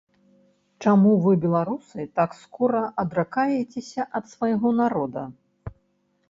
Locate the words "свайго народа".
4.33-5.23